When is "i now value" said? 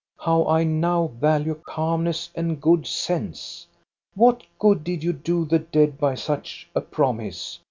0.47-1.53